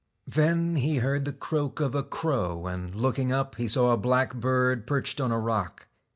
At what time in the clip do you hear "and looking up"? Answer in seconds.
2.65-3.57